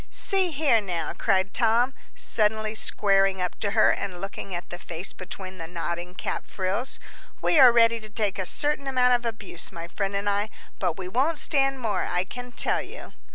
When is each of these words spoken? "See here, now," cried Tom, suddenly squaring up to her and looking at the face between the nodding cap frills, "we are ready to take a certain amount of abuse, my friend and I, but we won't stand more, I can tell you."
"See 0.09 0.49
here, 0.49 0.81
now," 0.81 1.13
cried 1.13 1.53
Tom, 1.53 1.93
suddenly 2.15 2.73
squaring 2.73 3.39
up 3.39 3.59
to 3.59 3.69
her 3.77 3.91
and 3.91 4.19
looking 4.19 4.55
at 4.55 4.71
the 4.71 4.79
face 4.79 5.13
between 5.13 5.59
the 5.59 5.67
nodding 5.67 6.15
cap 6.15 6.47
frills, 6.47 6.99
"we 7.39 7.59
are 7.59 7.71
ready 7.71 7.99
to 7.99 8.09
take 8.09 8.39
a 8.39 8.47
certain 8.47 8.87
amount 8.87 9.13
of 9.13 9.25
abuse, 9.25 9.71
my 9.71 9.87
friend 9.87 10.15
and 10.15 10.27
I, 10.27 10.49
but 10.79 10.97
we 10.97 11.07
won't 11.07 11.37
stand 11.37 11.79
more, 11.81 12.03
I 12.07 12.23
can 12.23 12.51
tell 12.51 12.81
you." 12.81 13.13